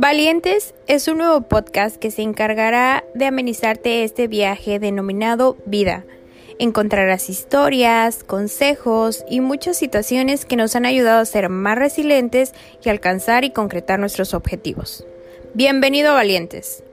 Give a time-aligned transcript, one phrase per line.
[0.00, 6.04] Valientes es un nuevo podcast que se encargará de amenizarte este viaje denominado vida.
[6.60, 12.90] Encontrarás historias, consejos y muchas situaciones que nos han ayudado a ser más resilientes y
[12.90, 15.04] alcanzar y concretar nuestros objetivos.
[15.54, 16.84] Bienvenido Valientes.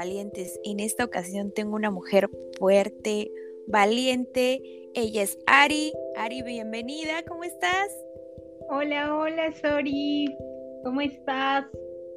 [0.00, 0.58] Valientes.
[0.64, 3.30] En esta ocasión tengo una mujer fuerte,
[3.66, 4.62] valiente.
[4.94, 5.92] Ella es Ari.
[6.16, 7.22] Ari, bienvenida.
[7.28, 7.94] ¿Cómo estás?
[8.70, 10.24] Hola, hola, Sori.
[10.84, 11.66] ¿Cómo estás?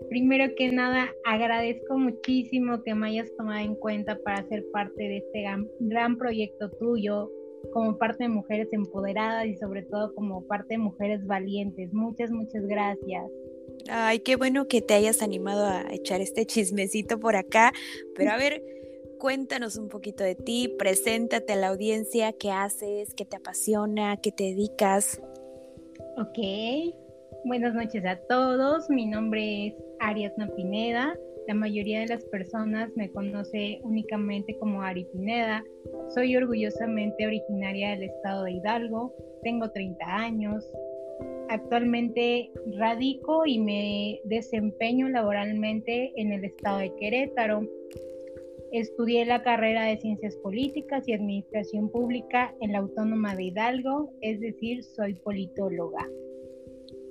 [0.08, 5.18] Primero que nada, agradezco muchísimo que me hayas tomado en cuenta para ser parte de
[5.18, 7.30] este gran, gran proyecto tuyo,
[7.74, 11.92] como parte de Mujeres Empoderadas y sobre todo como parte de Mujeres Valientes.
[11.92, 13.30] Muchas, muchas gracias.
[13.90, 17.74] Ay, qué bueno que te hayas animado a echar este chismecito por acá.
[18.16, 18.64] Pero a ver,
[19.20, 24.32] cuéntanos un poquito de ti, preséntate a la audiencia, qué haces, qué te apasiona, qué
[24.32, 25.22] te dedicas.
[26.18, 26.38] Ok,
[27.46, 28.90] buenas noches a todos.
[28.90, 31.18] Mi nombre es Ariadna Pineda.
[31.48, 35.64] La mayoría de las personas me conoce únicamente como Ari Pineda.
[36.14, 39.14] Soy orgullosamente originaria del estado de Hidalgo.
[39.44, 40.66] Tengo 30 años.
[41.50, 47.68] Actualmente radico y me desempeño laboralmente en el estado de Querétaro.
[48.72, 54.40] Estudié la carrera de Ciencias Políticas y Administración Pública en la Autónoma de Hidalgo, es
[54.40, 56.10] decir, soy politóloga.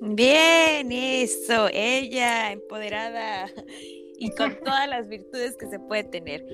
[0.01, 3.47] Bien, eso, ella, empoderada
[4.23, 6.47] y con todas las virtudes que se puede tener.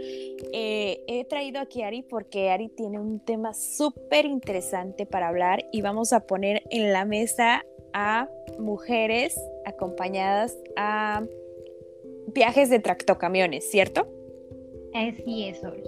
[0.52, 5.66] Eh, he traído aquí a Ari porque Ari tiene un tema súper interesante para hablar
[5.70, 8.26] y vamos a poner en la mesa a
[8.58, 11.22] mujeres acompañadas a
[12.28, 14.08] viajes de tractocamiones, ¿cierto?
[14.94, 15.82] Así es, Ori.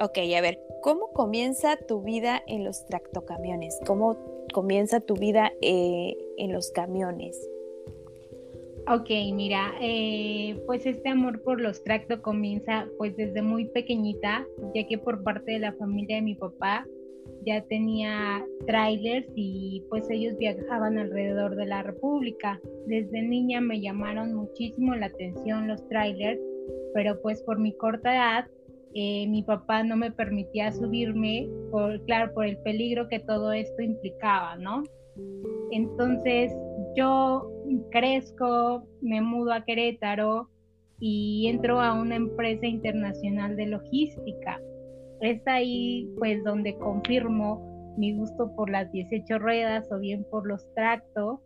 [0.00, 3.78] Ok, a ver, ¿cómo comienza tu vida en los tractocamiones?
[3.86, 4.16] ¿Cómo
[4.54, 7.38] comienza tu vida eh, en los camiones?
[8.88, 14.86] Ok, mira, eh, pues este amor por los tracto comienza pues desde muy pequeñita, ya
[14.86, 16.86] que por parte de la familia de mi papá
[17.44, 22.60] ya tenía trailers y pues ellos viajaban alrededor de la República.
[22.86, 26.40] Desde niña me llamaron muchísimo la atención los trailers,
[26.94, 28.46] pero pues por mi corta edad
[28.94, 33.82] eh, mi papá no me permitía subirme, por, claro, por el peligro que todo esto
[33.82, 34.84] implicaba, ¿no?
[35.72, 36.52] Entonces
[36.96, 37.50] yo
[37.90, 40.48] crezco, me mudo a Querétaro
[41.00, 44.60] y entro a una empresa internacional de logística.
[45.20, 50.66] Es ahí pues donde confirmo mi gusto por las 18 ruedas o bien por los
[50.74, 51.40] tractos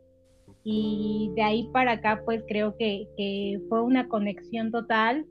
[0.64, 5.24] y de ahí para acá pues creo que, que fue una conexión total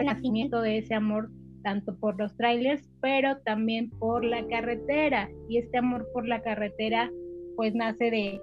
[0.00, 1.30] el nacimiento de ese amor
[1.62, 5.30] tanto por los trailers, pero también por la carretera.
[5.48, 7.10] Y este amor por la carretera,
[7.56, 8.40] pues nace de,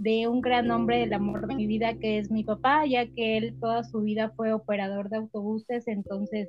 [0.00, 3.36] de un gran hombre del amor de mi vida, que es mi papá, ya que
[3.36, 6.48] él toda su vida fue operador de autobuses, entonces,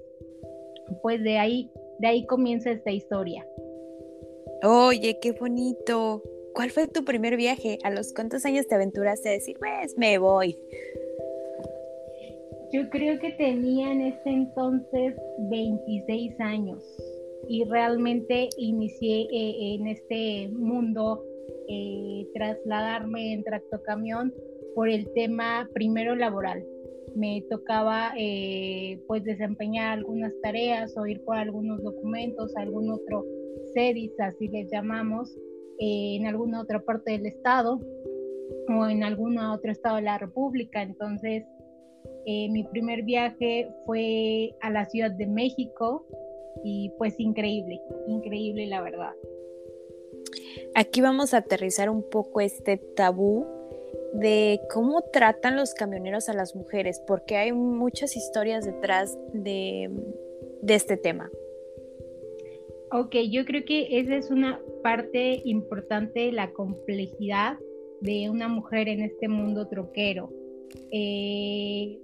[1.01, 1.69] pues de ahí,
[1.99, 3.45] de ahí comienza esta historia.
[4.63, 6.23] Oye, qué bonito.
[6.53, 7.77] ¿Cuál fue tu primer viaje?
[7.83, 10.57] ¿A los cuántos años te aventuraste a decir, pues me voy?
[12.71, 15.15] Yo creo que tenía en ese entonces
[15.49, 16.81] 26 años
[17.49, 21.25] y realmente inicié eh, en este mundo
[21.71, 24.33] eh, trasladarme en tractocamión
[24.75, 26.65] por el tema primero laboral.
[27.15, 33.25] Me tocaba eh, pues desempeñar algunas tareas o ir por algunos documentos, algún otro
[33.73, 35.33] CEDIS, así les llamamos,
[35.79, 37.79] en alguna otra parte del estado
[38.69, 40.83] o en algún otro estado de la República.
[40.83, 41.43] Entonces,
[42.25, 46.05] eh, mi primer viaje fue a la Ciudad de México
[46.63, 49.13] y pues increíble, increíble la verdad.
[50.75, 53.45] Aquí vamos a aterrizar un poco este tabú
[54.13, 59.89] de cómo tratan los camioneros a las mujeres, porque hay muchas historias detrás de,
[60.61, 61.29] de este tema.
[62.91, 67.57] Ok, yo creo que esa es una parte importante, la complejidad
[68.01, 70.29] de una mujer en este mundo troquero.
[70.91, 71.99] Eh,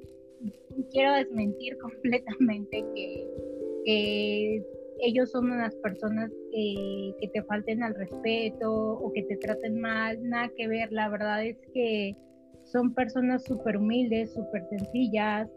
[0.91, 4.63] quiero desmentir completamente que,
[5.01, 10.49] ellos son unas personas que te falten al respeto o que te traten mal, nada
[10.55, 12.15] que ver, la verdad es que
[12.63, 15.49] son personas súper humildes, súper sencillas,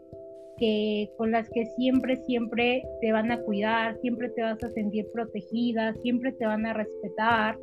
[0.57, 5.07] que con las que siempre, siempre te van a cuidar, siempre te vas a sentir
[5.11, 7.57] protegida, siempre te van a respetar.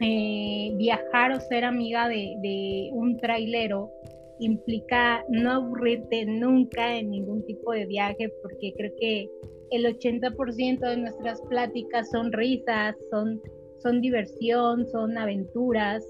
[0.00, 3.90] Eh, viajar o ser amiga de, de un trailero
[4.38, 9.28] implica no aburrirte nunca en ningún tipo de viaje, porque creo que
[9.70, 13.40] el 80% de nuestras pláticas son risas, son,
[13.78, 16.04] son diversión, son aventuras,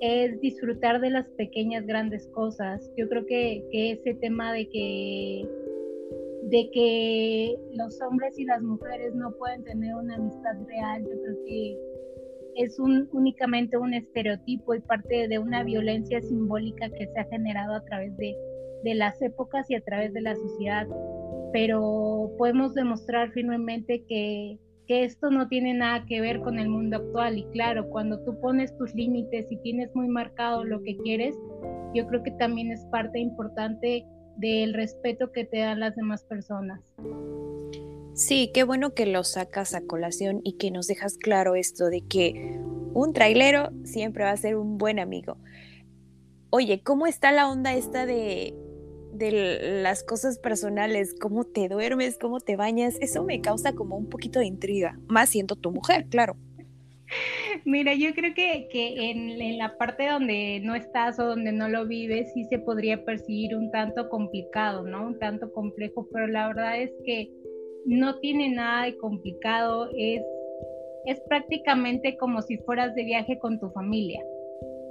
[0.00, 2.90] es disfrutar de las pequeñas grandes cosas.
[2.96, 5.48] Yo creo que, que ese tema de que
[6.44, 11.44] de que los hombres y las mujeres no pueden tener una amistad real, yo creo
[11.46, 11.78] que
[12.56, 17.74] es un, únicamente un estereotipo y parte de una violencia simbólica que se ha generado
[17.74, 18.36] a través de,
[18.84, 20.86] de las épocas y a través de la sociedad.
[21.54, 24.58] Pero podemos demostrar firmemente que,
[24.88, 27.38] que esto no tiene nada que ver con el mundo actual.
[27.38, 31.36] Y claro, cuando tú pones tus límites y tienes muy marcado lo que quieres,
[31.94, 34.04] yo creo que también es parte importante
[34.36, 36.80] del respeto que te dan las demás personas.
[38.14, 42.00] Sí, qué bueno que lo sacas a colación y que nos dejas claro esto de
[42.00, 42.58] que
[42.94, 45.36] un trailero siempre va a ser un buen amigo.
[46.50, 48.56] Oye, ¿cómo está la onda esta de,
[49.14, 51.14] de las cosas personales?
[51.20, 52.18] ¿Cómo te duermes?
[52.18, 52.96] ¿Cómo te bañas?
[53.00, 56.36] Eso me causa como un poquito de intriga, más siendo tu mujer, claro.
[57.64, 58.66] Mira, yo creo que,
[59.10, 63.56] en, la parte donde no estás o donde no lo vives, sí se podría percibir
[63.56, 65.06] un tanto complicado, ¿no?
[65.06, 67.30] Un tanto complejo, pero la verdad es que
[67.86, 70.22] no tiene nada de complicado, es,
[71.06, 74.20] es prácticamente como si fueras de viaje con tu familia.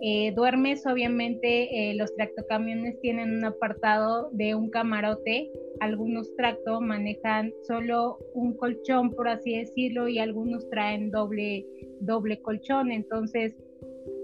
[0.06, 5.50] Eh, duermes, obviamente, eh, los tractocamiones tienen un apartado de un camarote.
[5.80, 11.66] Algunos tracto manejan solo un colchón, por así decirlo, y algunos traen doble,
[12.02, 12.92] doble colchón.
[12.92, 13.56] Entonces,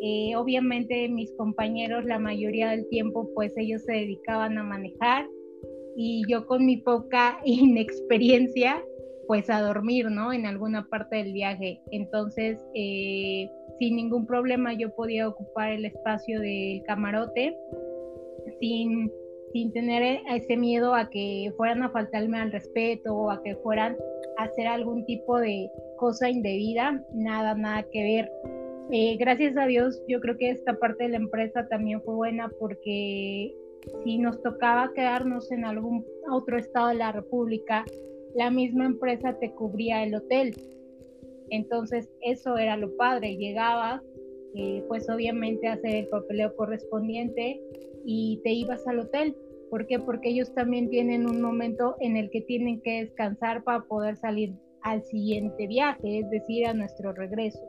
[0.02, 5.30] eh, obviamente, mis compañeros, la mayoría del tiempo, pues ellos se dedicaban a manejar
[5.96, 8.84] y yo con mi poca inexperiencia,
[9.28, 10.34] pues a dormir, ¿no?
[10.34, 11.80] En alguna parte del viaje.
[11.92, 12.60] Entonces,
[13.80, 17.58] sin ningún problema yo podía ocupar el espacio del camarote
[18.60, 19.12] sin,
[19.54, 23.96] sin tener ese miedo a que fueran a faltarme al respeto o a que fueran
[24.38, 28.32] a hacer algún tipo de cosa indebida, nada, nada que ver.
[28.92, 32.50] Eh, gracias a Dios, yo creo que esta parte de la empresa también fue buena
[32.60, 33.54] porque
[34.04, 37.86] si nos tocaba quedarnos en algún otro estado de la República,
[38.34, 40.54] la misma empresa te cubría el hotel.
[41.52, 44.02] Entonces eso era lo padre, llegabas,
[44.56, 47.62] eh, pues obviamente a hacer el papeleo correspondiente
[48.06, 49.36] y te ibas al hotel.
[49.70, 50.00] ¿Por qué?
[50.00, 54.54] Porque ellos también tienen un momento en el que tienen que descansar para poder salir
[54.82, 57.60] al siguiente viaje, es decir, a nuestro regreso.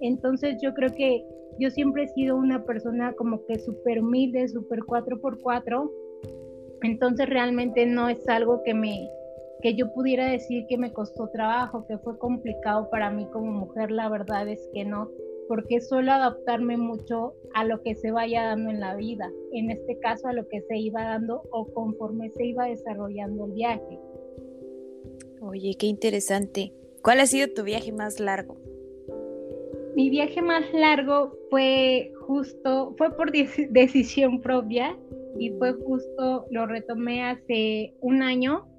[0.00, 1.22] Entonces yo creo que
[1.58, 5.90] yo siempre he sido una persona como que súper humilde, súper 4x4,
[6.82, 9.10] entonces realmente no es algo que me,
[9.60, 13.90] que yo pudiera decir que me costó trabajo, que fue complicado para mí como mujer,
[13.90, 15.10] la verdad es que no,
[15.48, 19.98] porque suelo adaptarme mucho a lo que se vaya dando en la vida, en este
[19.98, 23.98] caso a lo que se iba dando o conforme se iba desarrollando el viaje.
[25.42, 26.72] Oye, qué interesante.
[27.02, 28.56] ¿Cuál ha sido tu viaje más largo?
[29.96, 34.96] Mi viaje más largo fue justo, fue por decisión propia
[35.38, 38.69] y fue justo, lo retomé hace un año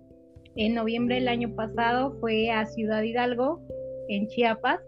[0.55, 3.61] en noviembre del año pasado fue a Ciudad Hidalgo,
[4.09, 4.79] en Chiapas.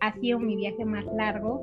[0.00, 1.62] Ha sido mi viaje más largo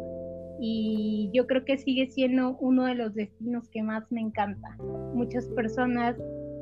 [0.59, 4.77] y yo creo que sigue siendo uno de los destinos que más me encanta.
[5.13, 6.15] Muchas personas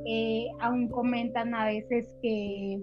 [0.05, 2.79] eh, aún comentan a veces que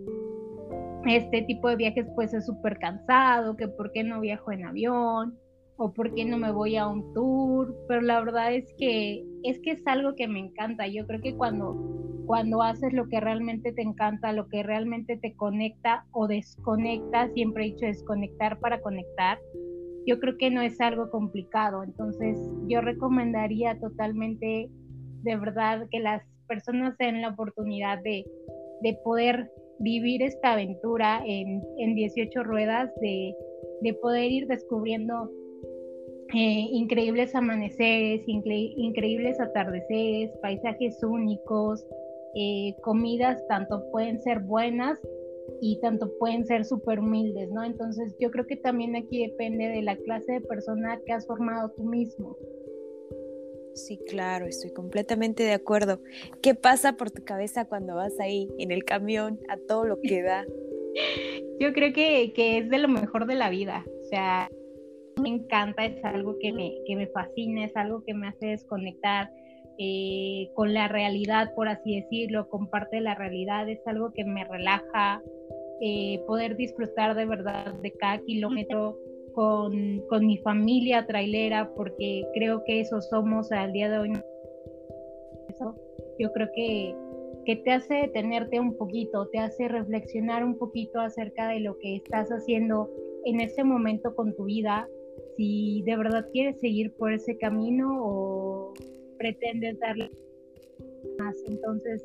[1.06, 5.38] este tipo de viajes pues es súper cansado, que por qué no viajo en avión
[5.76, 9.58] o por qué no me voy a un tour, pero la verdad es que es
[9.60, 10.86] que es algo que me encanta.
[10.86, 11.76] Yo creo que cuando
[12.28, 17.64] cuando haces lo que realmente te encanta, lo que realmente te conecta o desconecta, siempre
[17.64, 19.38] he dicho desconectar para conectar,
[20.06, 21.82] yo creo que no es algo complicado.
[21.82, 24.68] Entonces yo recomendaría totalmente,
[25.22, 28.26] de verdad, que las personas den la oportunidad de,
[29.04, 31.62] poder vivir esta aventura en,
[31.94, 33.34] 18 ruedas, de,
[34.02, 35.30] poder ir descubriendo
[36.34, 41.86] eh, increíbles amaneceres, increíbles atardeceres, paisajes únicos,
[42.34, 44.98] eh, comidas tanto pueden ser buenas
[45.60, 47.64] y tanto pueden ser súper humildes, ¿no?
[47.64, 51.70] Entonces yo creo que también aquí depende de la clase de persona que has formado
[51.70, 52.36] tú mismo.
[53.74, 56.00] Sí, claro, estoy completamente de acuerdo.
[56.42, 60.22] ¿Qué pasa por tu cabeza cuando vas ahí en el camión a todo lo que
[60.22, 60.44] da?
[61.60, 63.84] Yo creo que, que es de lo mejor de la vida.
[64.02, 64.50] O sea,
[65.20, 69.30] me encanta, es algo que me, que me fascina, es algo que me hace desconectar
[69.80, 74.24] eh, con la realidad, por así decirlo, con parte de la realidad, es algo que
[74.24, 75.22] me relaja,
[75.80, 78.98] eh, poder disfrutar de verdad de cada kilómetro
[79.34, 84.12] con, con, mi familia trailera, porque creo que eso somos al día de hoy.
[86.18, 86.96] Yo creo que,
[87.44, 91.96] que te hace detenerte un poquito, te hace reflexionar un poquito acerca de lo que
[91.96, 92.90] estás haciendo
[93.24, 94.88] en este momento con tu vida,
[95.36, 98.74] si de verdad quieres seguir por ese camino o
[99.18, 100.10] pretendes darle
[101.18, 101.36] más.
[101.46, 102.04] Entonces,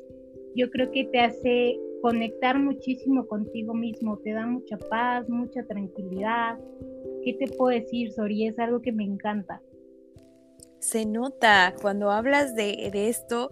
[0.54, 6.58] yo creo que te hace conectar muchísimo contigo mismo, te da mucha paz, mucha tranquilidad.
[7.22, 8.46] ¿Qué te puedo decir, Sori?
[8.46, 9.62] Es algo que me encanta.
[10.80, 13.48] Se nota cuando hablas de, esto,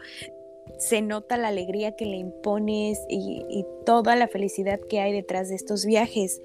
[0.78, 5.54] se nota la alegría que le impones y, toda la felicidad que hay detrás de
[5.54, 6.40] estos viajes.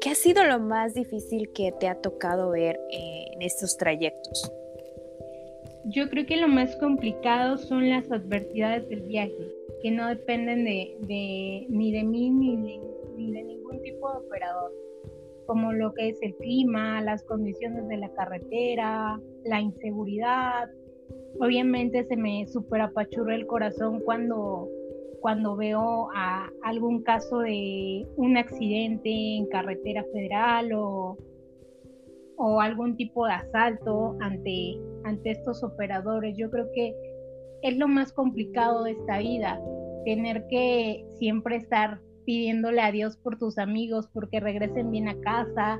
[0.00, 4.52] ¿Qué ha sido lo más difícil que te ha tocado ver eh, en estos trayectos?
[5.86, 11.66] Yo creo que lo más complicado son las adversidades del viaje, que no dependen de,
[11.68, 14.72] ni de mí ni de ningún tipo de operador,
[15.46, 20.70] como lo que es el clima, las condiciones de la carretera, la inseguridad,
[21.38, 24.68] obviamente se me superapachurra el corazón cuando,
[25.20, 26.08] cuando veo
[26.62, 31.16] algún caso de un accidente en carretera federal o,
[32.40, 36.36] o algún tipo de asalto ante, ante estos operadores.
[36.38, 36.94] Yo creo que
[37.62, 39.60] es lo más complicado de esta vida,
[40.06, 45.78] tener que siempre estar pidiéndole a Dios por tus amigos, porque regresen bien a casa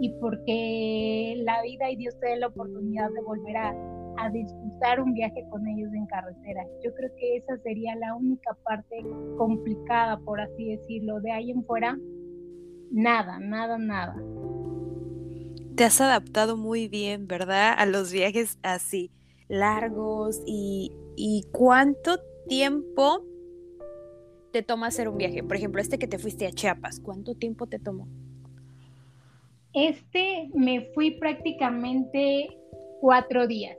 [0.00, 3.74] y porque la vida y Dios te dé la oportunidad de volver a,
[4.18, 6.64] a disfrutar un viaje con ellos en carretera.
[6.84, 9.04] Yo creo que esa sería la única parte
[9.36, 11.20] complicada, por así decirlo.
[11.20, 11.98] De ahí en fuera,
[12.90, 14.14] nada, nada, nada.
[15.76, 17.74] Te has adaptado muy bien, ¿verdad?
[17.76, 19.10] A los viajes así,
[19.48, 22.18] largos y, y cuánto
[22.48, 23.22] tiempo
[24.52, 25.42] te toma hacer un viaje.
[25.42, 28.08] Por ejemplo, este que te fuiste a Chiapas, ¿cuánto tiempo te tomó?
[29.74, 32.48] Este me fui prácticamente
[33.00, 33.76] cuatro días.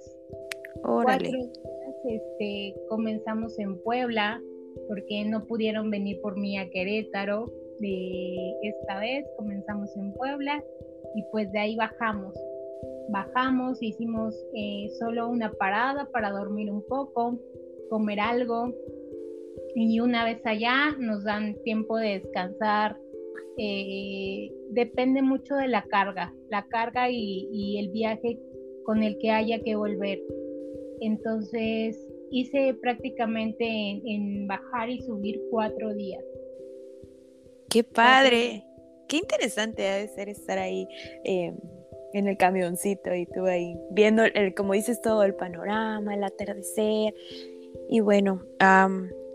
[0.83, 1.67] Cuatro días
[2.07, 4.41] este, comenzamos en Puebla
[4.87, 7.51] porque no pudieron venir por mí a Querétaro.
[7.79, 10.63] De esta vez comenzamos en Puebla
[11.15, 12.33] y pues de ahí bajamos.
[13.09, 17.39] Bajamos, hicimos eh, solo una parada para dormir un poco,
[17.89, 18.73] comer algo
[19.75, 22.97] y una vez allá nos dan tiempo de descansar.
[23.57, 28.39] Eh, depende mucho de la carga, la carga y, y el viaje
[28.83, 30.21] con el que haya que volver.
[30.99, 36.23] Entonces hice prácticamente en, bajar y subir cuatro días.
[37.69, 38.63] Qué padre,
[39.07, 40.87] qué interesante debe ser estar ahí
[41.23, 41.57] em,
[42.13, 47.13] en el camioncito y tú ahí viendo, el, como dices, todo el panorama, el atardecer.
[47.89, 48.43] Y bueno,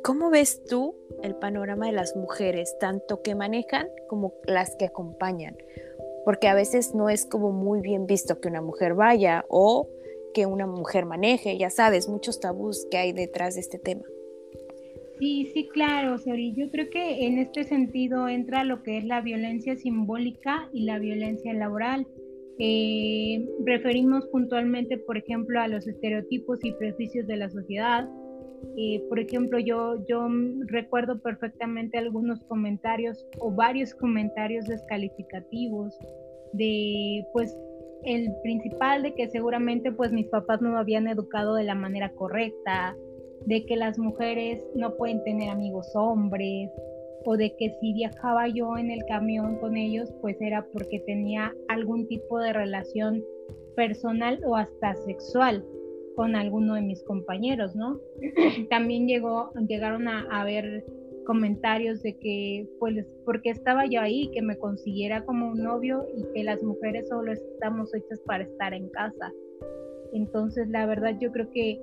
[0.02, 5.56] ¿cómo ves tú el panorama de las mujeres, tanto que manejan como las que acompañan?
[6.24, 9.88] Porque a veces no es como muy bien visto que una mujer vaya o
[10.34, 14.04] que una mujer maneje, ya sabes, muchos tabús que hay detrás de este tema.
[15.22, 16.52] Sí, sí, claro, Sori.
[16.52, 20.98] Yo creo que en este sentido entra lo que es la violencia simbólica y la
[20.98, 22.08] violencia laboral.
[22.58, 28.10] Eh, referimos puntualmente, por ejemplo, a los estereotipos y prejuicios de la sociedad.
[28.76, 30.26] Eh, por ejemplo, yo, yo
[30.66, 35.96] recuerdo perfectamente algunos comentarios o varios comentarios descalificativos
[36.52, 37.56] de, pues,
[38.02, 42.10] el principal de que seguramente pues mis papás no me habían educado de la manera
[42.10, 42.96] correcta,
[43.46, 46.70] de que las mujeres no pueden tener amigos hombres,
[47.24, 51.54] o de que si viajaba yo en el camión con ellos, pues era porque tenía
[51.68, 53.22] algún tipo de relación
[53.76, 55.64] personal o hasta sexual
[56.16, 57.98] con alguno de mis compañeros, ¿no?
[58.70, 60.84] También llegó, llegaron a, a ver
[61.24, 66.24] comentarios de que, pues, porque estaba yo ahí, que me consiguiera como un novio y
[66.34, 69.32] que las mujeres solo estamos hechas para estar en casa.
[70.12, 71.80] Entonces, la verdad, yo creo que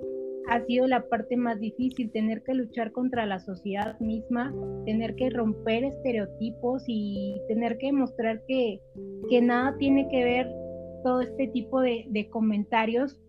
[0.49, 4.53] ha sido la parte más difícil, tener que luchar contra la sociedad misma,
[4.85, 8.79] tener que romper estereotipos y tener que mostrar que,
[9.29, 10.51] que nada tiene que ver
[11.03, 13.19] todo este tipo de, comentarios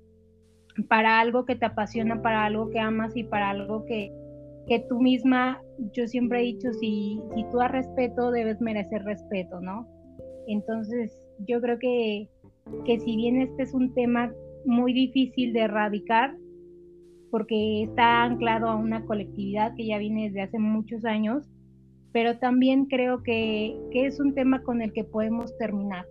[0.88, 4.10] para algo que te apasiona, para algo que amas y para algo que,
[4.66, 5.60] que tú misma,
[5.92, 9.86] yo siempre he dicho, si, si tú das respeto, debes merecer respeto, ¿no?
[10.46, 12.28] Entonces, yo creo que,
[12.86, 14.32] que si bien este es un tema
[14.64, 16.34] muy difícil de erradicar,
[17.30, 21.48] porque está anclado a una colectividad que ya viene desde hace muchos años,
[22.12, 26.06] pero también creo que, que es un tema con el que podemos terminar.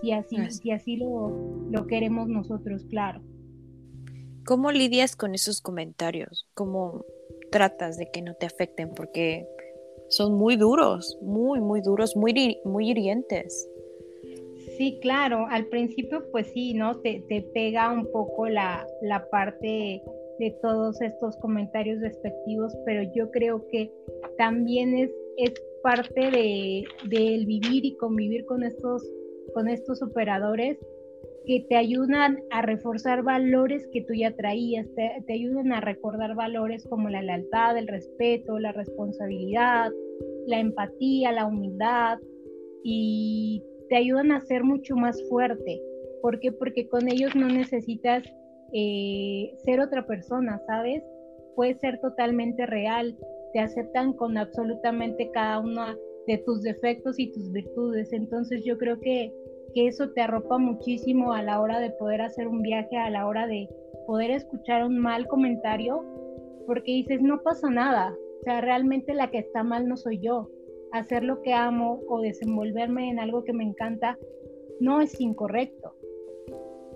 [0.00, 3.22] Si así, si así lo, lo queremos nosotros, claro.
[4.44, 6.46] ¿Cómo lidias con esos comentarios?
[6.54, 7.04] ¿Cómo
[7.50, 8.90] tratas de que no te afecten?
[8.94, 9.46] Porque
[10.10, 13.68] son muy duros, muy, muy duros, muy, muy hirientes.
[14.76, 17.00] Sí, claro, al principio pues sí, ¿no?
[17.00, 20.02] Te, te pega un poco la, la parte
[20.38, 23.92] de todos estos comentarios despectivos, pero yo creo que
[24.36, 25.52] también es, es
[25.82, 29.08] parte de, del vivir y convivir con estos,
[29.52, 30.78] con estos operadores
[31.46, 36.34] que te ayudan a reforzar valores que tú ya traías, te, te, ayudan a recordar
[36.34, 39.92] valores como la lealtad, el respeto, la responsabilidad,
[40.46, 42.18] la empatía, la humildad
[42.82, 45.80] y te ayudan a ser mucho más fuerte.
[46.22, 46.52] ¿Por qué?
[46.52, 48.24] Porque con ellos no necesitas
[48.72, 51.02] eh, ser otra persona, ¿sabes?
[51.54, 53.16] Puedes ser totalmente real,
[53.52, 55.84] te aceptan con absolutamente cada uno
[56.26, 58.12] de tus defectos y tus virtudes.
[58.12, 59.32] Entonces yo creo que,
[59.74, 63.26] que eso te arropa muchísimo a la hora de poder hacer un viaje, a la
[63.26, 63.68] hora de
[64.06, 66.04] poder escuchar un mal comentario,
[66.66, 68.14] porque dices, no pasa nada.
[68.40, 70.50] O sea, realmente la que está mal no soy yo.
[70.94, 74.16] Hacer lo que amo o desenvolverme en algo que me encanta
[74.78, 75.92] no es incorrecto.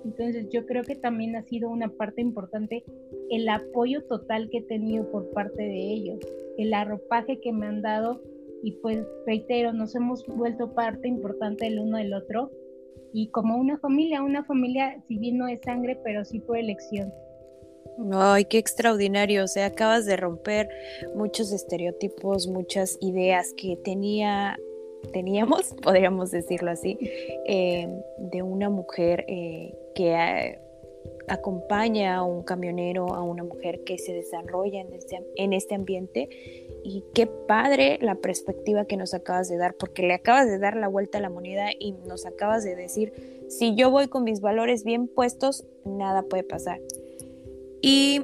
[0.04, 2.84] Entonces yo creo que también ha sido una parte importante
[3.28, 6.20] el apoyo total que he tenido por parte de ellos,
[6.58, 8.22] el arropaje que me han dado
[8.62, 12.52] y pues reitero, nos hemos vuelto parte importante el uno del otro
[13.12, 17.12] y como una familia, una familia si bien no es sangre, pero sí por elección.
[18.12, 19.44] Ay, qué extraordinario.
[19.44, 20.68] O sea, acabas de romper
[21.14, 24.56] muchos estereotipos, muchas ideas que tenía,
[25.12, 26.98] teníamos, podríamos decirlo así,
[27.46, 30.58] eh, de una mujer eh, que
[31.28, 36.28] acompaña a un camionero, a una mujer que se desarrolla en este, en este ambiente.
[36.84, 40.76] Y qué padre la perspectiva que nos acabas de dar, porque le acabas de dar
[40.76, 43.12] la vuelta a la moneda y nos acabas de decir,
[43.48, 46.80] si yo voy con mis valores bien puestos, nada puede pasar.
[47.80, 48.20] Y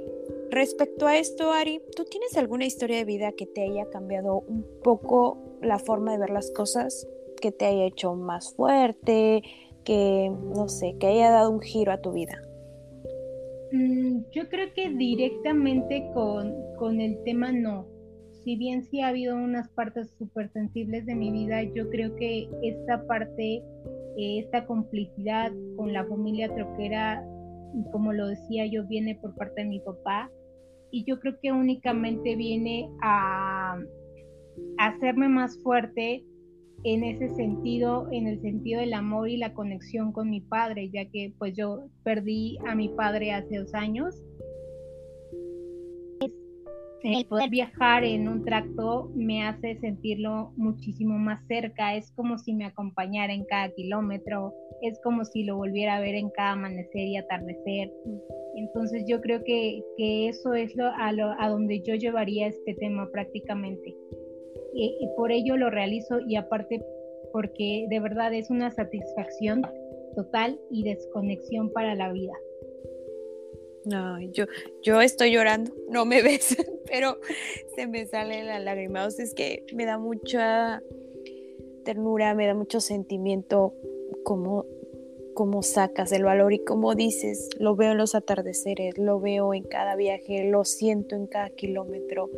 [0.50, 4.64] respecto a esto, Ari, ¿tú tienes alguna historia de vida que te haya cambiado un
[4.82, 7.06] poco la forma de ver las cosas?
[7.40, 9.42] Que te haya hecho más fuerte,
[9.84, 12.40] que, no sé, que haya dado un giro a tu vida?
[13.72, 17.86] Mm, yo creo que directamente con, con el tema no.
[18.44, 22.48] Si bien sí ha habido unas partes súper sensibles de mi vida, yo creo que
[22.62, 23.62] esta parte,
[24.16, 27.26] eh, esta complicidad con la familia troquera,
[27.92, 30.30] como lo decía yo, viene por parte de mi papá.
[30.90, 33.76] Y yo creo que únicamente viene a,
[34.78, 36.24] a hacerme más fuerte
[36.84, 41.06] en ese sentido, en el sentido del amor y la conexión con mi padre, ya
[41.06, 44.14] que pues yo perdí a mi padre hace dos años.
[47.04, 52.54] El poder viajar en un tracto me hace sentirlo muchísimo más cerca, es como si
[52.54, 57.06] me acompañara en cada kilómetro, es como si lo volviera a ver en cada amanecer
[57.06, 57.92] y atardecer.
[58.56, 62.74] Entonces yo creo que, que eso es lo, a, lo, a donde yo llevaría este
[62.74, 63.94] tema prácticamente
[64.74, 66.84] y, por ello lo realizo y aparte
[67.32, 69.62] porque de verdad es una satisfacción
[70.14, 72.32] total y desconexión para la vida.
[73.84, 74.46] No, yo,
[74.82, 77.18] yo estoy llorando, no me ves, pero
[77.76, 79.06] se me sale la lágrima.
[79.06, 80.82] O sea, es que me da mucha
[81.84, 83.74] ternura, me da mucho sentimiento
[84.24, 84.64] como,
[85.34, 89.64] como sacas el valor y como dices, lo veo en los atardeceres, lo veo en
[89.64, 92.30] cada viaje, lo siento en cada kilómetro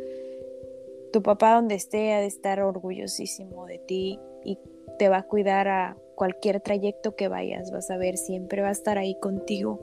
[1.11, 4.57] tu papá donde esté ha de estar orgullosísimo de ti y
[4.99, 8.71] te va a cuidar a cualquier trayecto que vayas, vas a ver, siempre va a
[8.71, 9.79] estar ahí contigo.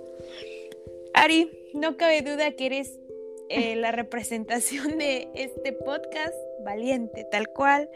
[1.15, 2.99] Ari, no cabe duda que eres
[3.49, 7.89] eh, la representación de este podcast, valiente, tal cual.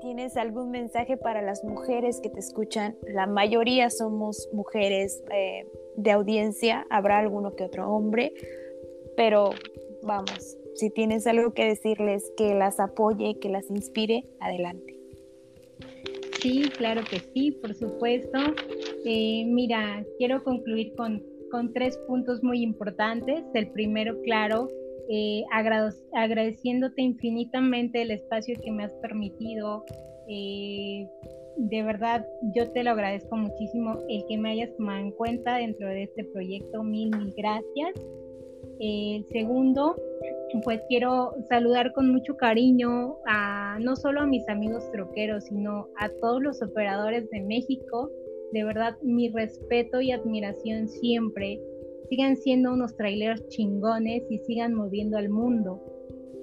[0.00, 2.96] ¿Tienes algún mensaje para las mujeres que te escuchan?
[3.08, 5.66] La mayoría somos mujeres eh,
[5.96, 8.32] de audiencia, habrá alguno que otro hombre,
[9.16, 9.50] pero
[10.02, 14.96] vamos, si tienes algo que decirles que las apoye, que las inspire, adelante.
[16.40, 18.38] Sí, claro que sí, por supuesto.
[19.04, 23.44] Eh, mira, quiero concluir con, con, tres puntos muy importantes.
[23.54, 24.68] El primero, claro,
[25.08, 25.44] eh,
[26.12, 29.84] agradeciéndote infinitamente el espacio que me has permitido.
[30.28, 31.06] Eh,
[31.56, 35.88] de verdad, yo te lo agradezco muchísimo el que me hayas tomado en cuenta dentro
[35.88, 36.82] de este proyecto.
[36.82, 37.94] Mil, mil gracias.
[38.78, 39.96] El segundo,
[40.62, 46.08] pues quiero saludar con mucho cariño a no solo a mis amigos troqueros, sino a
[46.20, 48.10] todos los operadores de México.
[48.56, 51.60] De verdad, mi respeto y admiración siempre.
[52.08, 55.78] Sigan siendo unos traileros chingones y sigan moviendo al mundo.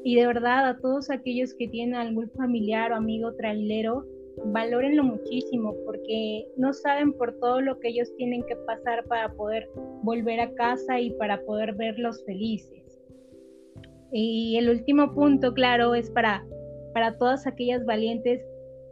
[0.03, 4.05] Y de verdad, a todos aquellos que tienen algún familiar o amigo trailero,
[4.45, 9.67] valórenlo muchísimo porque no saben por todo lo que ellos tienen que pasar para poder
[10.03, 13.01] volver a casa y para poder verlos felices.
[14.11, 16.45] Y el último punto, claro, es para,
[16.93, 18.45] para todas aquellas valientes,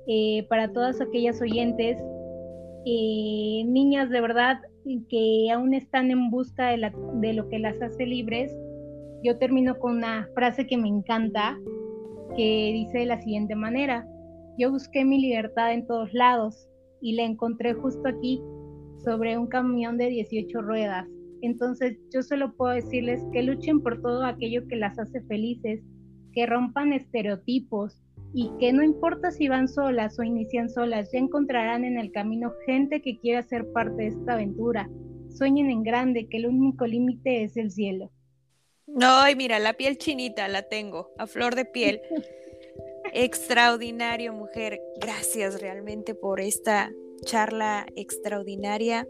[0.07, 2.01] eh, para todas aquellas oyentes,
[2.85, 4.59] eh, niñas de verdad
[5.09, 6.91] que aún están en busca de,
[7.21, 8.51] de lo que las hace libres,
[9.23, 11.57] yo termino con una frase que me encanta,
[12.35, 14.07] que dice de la siguiente manera,
[14.57, 16.67] yo busqué mi libertad en todos lados
[17.01, 18.41] y la encontré justo aquí,
[19.03, 21.07] sobre un camión de 18 ruedas.
[21.41, 25.81] Entonces yo solo puedo decirles que luchen por todo aquello que las hace felices,
[26.33, 28.01] que rompan estereotipos
[28.33, 32.53] y que no importa si van solas o inician solas, ya encontrarán en el camino
[32.65, 34.89] gente que quiera ser parte de esta aventura.
[35.29, 38.11] Sueñen en grande, que el único límite es el cielo.
[38.99, 42.01] Ay, mira, la piel chinita la tengo, a flor de piel.
[43.13, 44.81] Extraordinario, mujer.
[44.99, 46.91] Gracias realmente por esta
[47.25, 49.07] charla extraordinaria.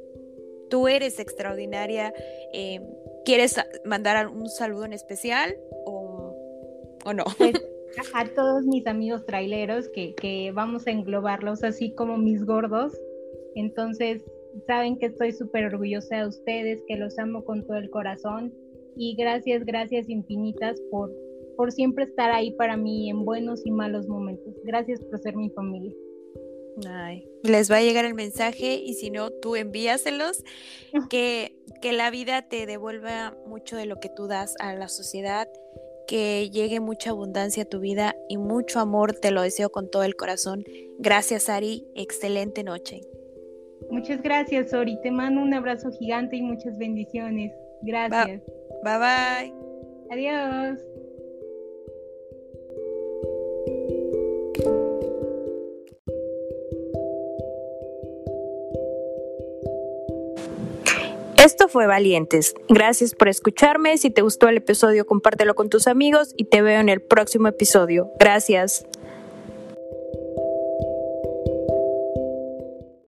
[0.70, 2.14] Tú eres extraordinaria.
[2.54, 2.80] Eh,
[3.26, 3.56] ¿Quieres
[3.86, 5.56] mandar un saludo en especial
[5.86, 6.34] o,
[7.14, 7.26] no?
[8.14, 12.94] A todos mis amigos traileros que, que vamos a englobarlos así como mis gordos.
[13.56, 14.24] Entonces,
[14.68, 18.54] saben que estoy súper orgullosa de ustedes, que los amo con todo el corazón
[18.96, 21.12] y gracias, gracias infinitas por,
[21.56, 24.54] por siempre estar ahí para mí en buenos y malos momentos.
[24.64, 25.94] Gracias por ser mi familia.
[26.88, 30.44] Ay, les va a llegar el mensaje y si no, tú envíaselos,
[31.10, 35.48] que, que la vida te devuelva mucho de lo que tú das a la sociedad,
[36.12, 40.04] que llegue mucha abundancia a tu vida y mucho amor, te lo deseo con todo
[40.04, 40.66] el corazón.
[41.00, 43.00] Gracias, Ari, excelente noche.
[43.90, 47.54] Muchas gracias, Ori, te mando un abrazo gigante y muchas bendiciones.
[47.84, 48.42] Gracias.
[48.84, 49.54] Bye bye.
[50.12, 50.91] Adiós.
[61.44, 62.54] Esto fue Valientes.
[62.70, 63.98] Gracias por escucharme.
[63.98, 67.48] Si te gustó el episodio, compártelo con tus amigos y te veo en el próximo
[67.48, 68.12] episodio.
[68.20, 68.86] Gracias.